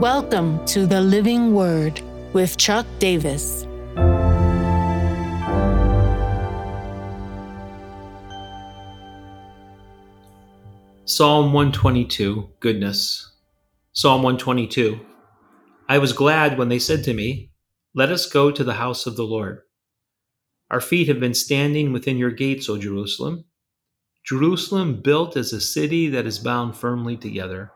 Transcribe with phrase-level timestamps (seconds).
[0.00, 2.00] Welcome to the Living Word
[2.32, 3.66] with Chuck Davis.
[11.04, 13.30] Psalm 122, Goodness.
[13.92, 14.98] Psalm 122.
[15.86, 17.50] I was glad when they said to me,
[17.94, 19.60] Let us go to the house of the Lord.
[20.70, 23.44] Our feet have been standing within your gates, O Jerusalem.
[24.24, 27.70] Jerusalem built as a city that is bound firmly together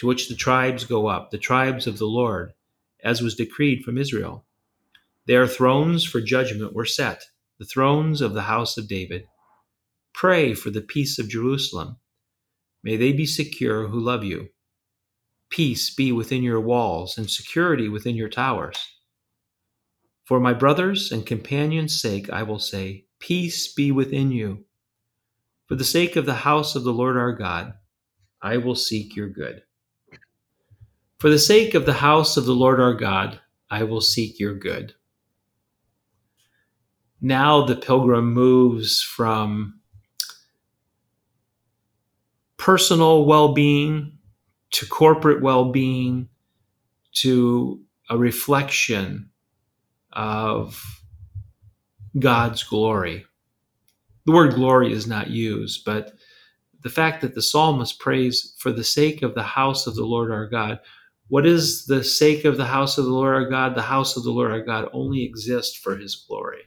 [0.00, 2.54] to which the tribes go up, the tribes of the Lord,
[3.04, 4.46] as was decreed from Israel.
[5.26, 7.22] Their thrones for judgment were set,
[7.58, 9.26] the thrones of the house of David.
[10.14, 11.98] Pray for the peace of Jerusalem.
[12.82, 14.48] May they be secure who love you.
[15.50, 18.78] Peace be within your walls and security within your towers.
[20.24, 24.64] For my brothers and companions' sake, I will say, Peace be within you.
[25.66, 27.74] For the sake of the house of the Lord our God,
[28.40, 29.62] I will seek your good.
[31.20, 33.38] For the sake of the house of the Lord our God,
[33.70, 34.94] I will seek your good.
[37.20, 39.78] Now the pilgrim moves from
[42.56, 44.16] personal well being
[44.70, 46.30] to corporate well being
[47.16, 49.28] to a reflection
[50.14, 51.02] of
[52.18, 53.26] God's glory.
[54.24, 56.14] The word glory is not used, but
[56.82, 60.30] the fact that the psalmist prays for the sake of the house of the Lord
[60.30, 60.80] our God
[61.30, 63.76] what is the sake of the house of the Lord our God?
[63.76, 66.62] The house of the Lord our God only exists for his glory.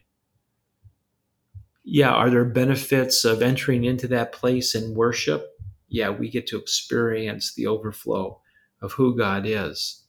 [1.83, 5.45] Yeah, are there benefits of entering into that place in worship?
[5.89, 8.39] Yeah, we get to experience the overflow
[8.81, 10.01] of who God is.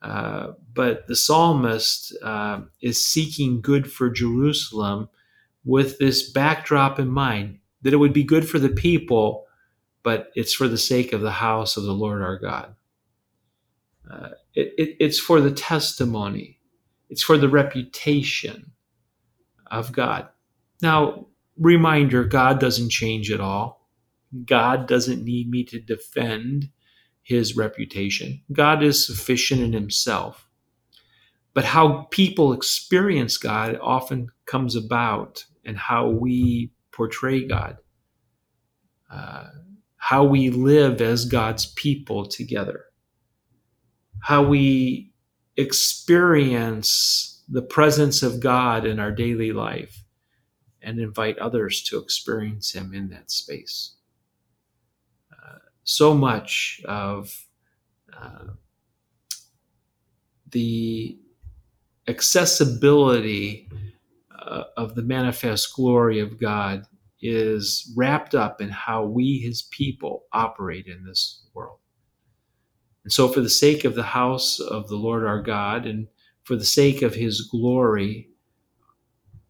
[0.00, 5.10] Uh, but the psalmist uh, is seeking good for Jerusalem
[5.66, 9.44] with this backdrop in mind that it would be good for the people,
[10.02, 12.74] but it's for the sake of the house of the Lord our God.
[14.12, 16.58] Uh, it, it, it's for the testimony,
[17.08, 18.72] it's for the reputation
[19.70, 20.28] of God.
[20.82, 23.88] Now, reminder God doesn't change at all.
[24.44, 26.70] God doesn't need me to defend
[27.22, 28.42] his reputation.
[28.52, 30.48] God is sufficient in himself.
[31.54, 37.78] But how people experience God often comes about and how we portray God,
[39.10, 39.48] uh,
[39.96, 42.86] how we live as God's people together
[44.22, 45.12] how we
[45.56, 50.04] experience the presence of God in our daily life
[50.80, 53.94] and invite others to experience Him in that space.
[55.32, 57.46] Uh, so much of
[58.16, 58.52] uh,
[60.50, 61.18] the
[62.06, 63.68] accessibility
[64.38, 66.86] uh, of the manifest glory of God
[67.20, 71.78] is wrapped up in how we, His people, operate in this world.
[73.04, 76.06] And so, for the sake of the house of the Lord our God and
[76.44, 78.28] for the sake of his glory,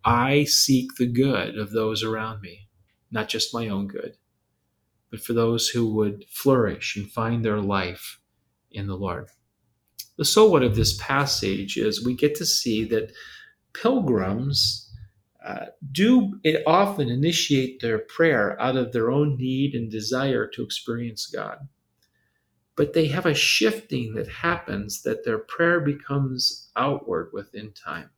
[0.05, 2.69] I seek the good of those around me,
[3.11, 4.17] not just my own good,
[5.11, 8.19] but for those who would flourish and find their life
[8.71, 9.29] in the Lord.
[10.17, 13.13] The so what of this passage is we get to see that
[13.75, 14.91] pilgrims
[15.45, 21.27] uh, do often initiate their prayer out of their own need and desire to experience
[21.27, 21.59] God
[22.77, 28.11] but they have a shifting that happens that their prayer becomes outward within time.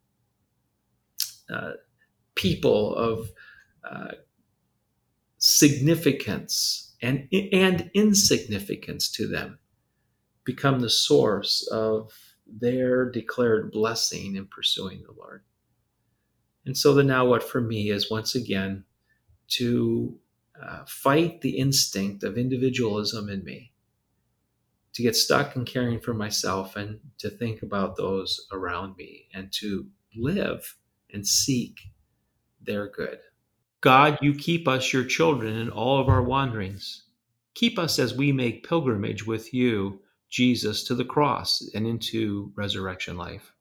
[1.53, 1.73] Uh,
[2.35, 3.31] people of
[3.89, 4.13] uh,
[5.39, 9.59] significance and, and insignificance to them
[10.45, 12.13] become the source of
[12.47, 15.43] their declared blessing in pursuing the Lord.
[16.65, 18.85] And so the now what for me is once again
[19.49, 20.19] to
[20.63, 23.74] uh, fight the instinct of individualism in me
[24.94, 29.53] to get stuck in caring for myself and to think about those around me and
[29.53, 30.77] to live
[31.12, 31.81] and seek
[32.62, 33.19] their good.
[33.81, 37.05] God, you keep us your children in all of our wanderings.
[37.55, 40.00] Keep us as we make pilgrimage with you,
[40.31, 43.52] Jesus, to the cross and into resurrection life.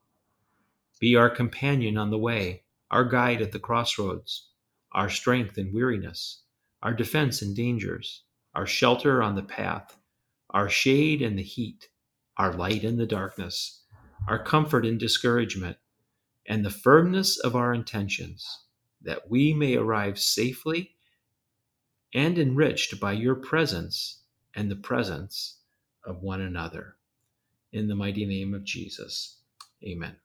[1.00, 4.50] Be our companion on the way, our guide at the crossroads,
[4.92, 6.42] our strength in weariness,
[6.80, 8.22] our defense in dangers,
[8.54, 9.96] our shelter on the path
[10.54, 11.88] our shade in the heat,
[12.38, 13.82] our light in the darkness,
[14.28, 15.76] our comfort in discouragement,
[16.46, 18.64] and the firmness of our intentions,
[19.02, 20.94] that we may arrive safely
[22.14, 24.22] and enriched by your presence
[24.54, 25.58] and the presence
[26.06, 26.96] of one another.
[27.72, 29.38] In the mighty name of Jesus,
[29.82, 30.16] amen.